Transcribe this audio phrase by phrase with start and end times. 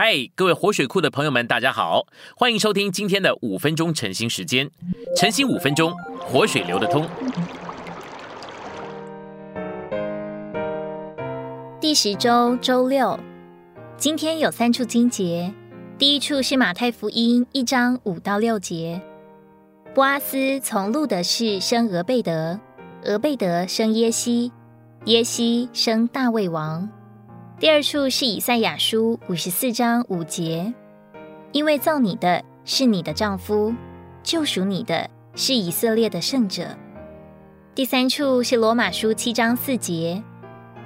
[0.00, 2.06] 嗨，各位活水库的朋友们，大家好，
[2.36, 4.70] 欢迎收听今天的五分钟晨兴时间。
[5.16, 7.04] 晨兴五分钟，活水流得通。
[11.80, 13.18] 第十周周六，
[13.96, 15.52] 今天有三处经节。
[15.98, 19.02] 第一处是马太福音一章五到六节。
[19.96, 22.60] 波阿斯从路德氏生俄贝德，
[23.02, 24.52] 俄贝德生耶西，
[25.06, 26.88] 耶西生大卫王。
[27.60, 30.72] 第二处是以赛亚书五十四章五节，
[31.50, 33.74] 因为造你的是你的丈夫，
[34.22, 36.68] 救赎你的是以色列的圣者。
[37.74, 40.22] 第三处是罗马书七章四节，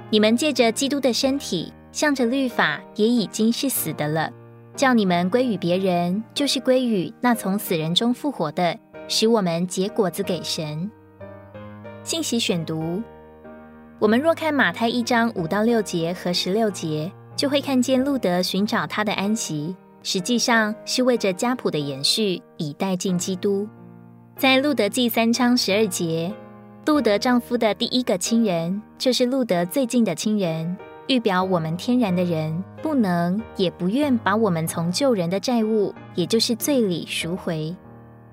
[0.09, 4.31] 你们借着基督的身体，向着律法也已经是死的了，
[4.75, 8.75] 叫你们归于别人，就是归于那从死人中复活的，
[9.07, 10.89] 使我们结果子给神。
[12.03, 13.03] 信息选读。
[14.03, 23.65] 我们若看马太一章五到六节和十六节，就会看见路德寻找他的安息，实际上是为着家谱的延续，以待进基督。
[24.35, 26.29] 在路德记三章十二节，
[26.85, 30.75] 路德丈夫的第一个亲人，就是路德最近的亲人，
[31.07, 37.73] 预表我们天然的人不能也不愿把我们从救人的债务，也就是罪里赎回。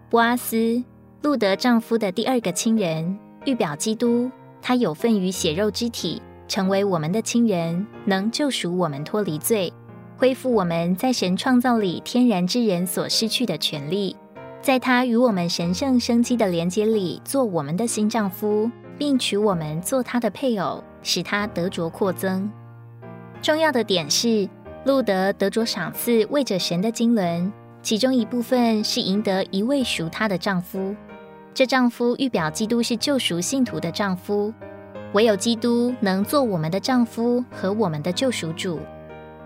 [0.08, 0.82] 波阿斯，
[1.22, 4.28] 路德丈夫的第二个亲人，预表基督。
[4.62, 9.72] 他有份于血肉之体，成为我们的亲人，能救赎我们脱离罪，
[10.17, 14.17] 恢复我们在神创造里天然之人所失去的权利，
[14.61, 22.50] 在他与我们神圣生机的连接里做我们的新丈夫，并娶我们做他的配偶，使他得着扩增。
[23.41, 24.48] 重要的点是，
[24.84, 27.50] 路德得着赏赐，为着神的经纶，
[27.83, 30.95] 其中一部分是赢得一位赎她的丈夫。
[31.52, 34.52] 这丈夫预表基督是救赎信徒的丈夫，
[35.12, 38.78] 唯有基督能做我们的丈夫和我们的救赎主。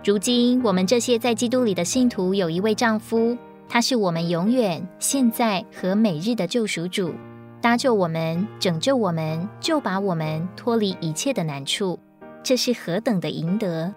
[0.04, 3.36] 如今我们这些在基督里的信徒有一位丈夫，
[3.68, 7.14] 他是我们永远、现在和每日的救赎主，
[7.62, 11.98] 搭救我们、拯救我们，就把我们脱离一切的难处。
[12.42, 13.94] 这是何等的赢得！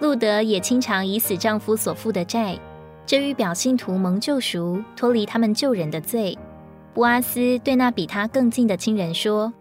[0.00, 2.58] 路德也经常以死丈夫所负的债，
[3.06, 6.36] 这预表信徒蒙救赎，脱离他们救人的罪。
[6.94, 9.52] 布阿斯对那比他更近的亲人说：“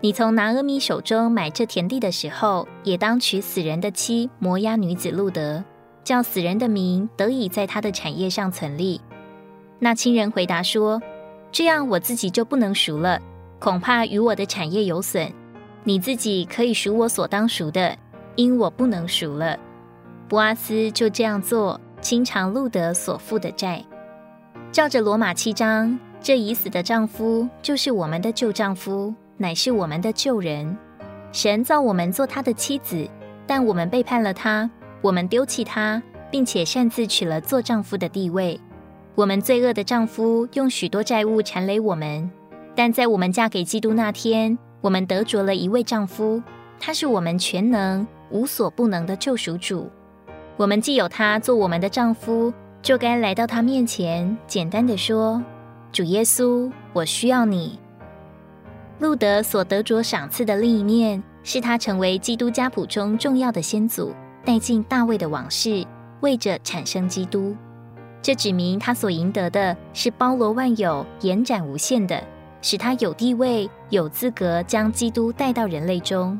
[0.00, 5.64] 你从拿阿米手中买这田地的时候，也当娶死人的妻摩押女子路德，
[6.04, 9.00] 叫死人的名得以在他的产业上存立。”
[9.80, 11.02] 那亲人回答说
[11.50, 13.20] ：“这样我自己就不能赎了，
[13.58, 15.32] 恐怕与我的产业有损。
[15.82, 17.96] 你自己可以赎我所当赎的，
[18.36, 19.58] 因我不能赎了。”
[20.28, 23.84] 布阿斯就这样做，清偿路德所负的债，
[24.70, 25.98] 照着罗马七章。
[26.20, 30.76] 这已死的丈夫就是我们的旧丈夫，乃是我们的旧人。
[31.32, 33.08] 神造我们做他的妻子，
[33.46, 34.68] 但我们背叛了他，
[35.00, 38.60] 我们丢弃他，并且擅自取了做丈夫的地位。
[39.14, 42.30] 我们罪恶的丈夫用许多债务缠累我们，
[42.74, 46.42] 但在我们嫁给基督那天，我们得着了一位丈夫，
[46.80, 49.88] 他是我们全能、无所不能的救赎主。
[50.56, 52.52] 我们既有他做我们的丈夫，
[52.82, 55.42] 就该来到他面前，简单的说。
[55.90, 57.78] 主耶稣，我需要你。
[58.98, 64.12] 路德所得着赏赐的另一面，是他成为基督家谱中重要的先祖，
[64.44, 65.84] 带进大卫的往事，
[66.20, 67.56] 为着产生基督。
[68.20, 72.22] 这指明他所赢得的是包罗万有、延展无限的，
[72.60, 76.38] 使他有地位、有资格将基督带到人类中。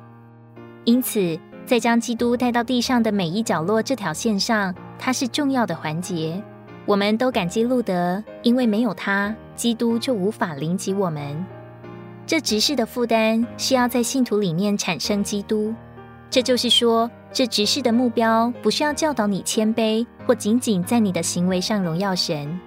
[0.84, 6.42] 因此，在将基督带到地上的每一角落这条线上，他是重要的环节。
[6.88, 11.44] 我们都感激路德，因为没有他，基督就无法临及我们。
[12.26, 15.74] 这执事的负担是要在信徒里面产生基督。
[16.30, 22.58] 这就是说，这执事的目标不是要教导你谦卑，或仅仅在你的行为上荣耀神。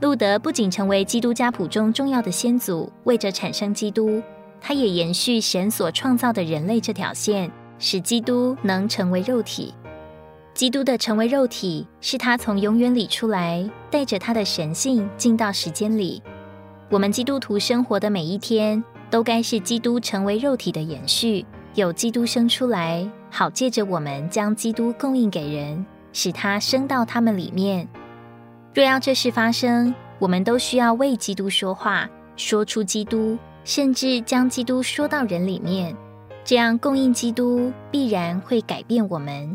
[0.00, 4.22] 路德不仅成为基督家谱中重要的先祖，为着产生基督，
[4.60, 7.50] 他也延续神所创造的人类这条线，
[7.80, 9.74] 使基督能成为肉体。
[10.56, 16.22] 基督的成为肉体，是他从永远里出来，带着他的神性进到时间里。
[16.88, 21.44] 我们基督徒生活的每一天，都该是基督成为肉体的延续，
[21.74, 27.86] 有基督生出来，好借着我们将基督供应给人，使他生到他们里面。
[28.72, 35.94] 若要这事发生，我们都需要为基督说话，说出基督，甚至将基督说到人里面。
[36.46, 39.54] 这样供应基督，必然会改变我们。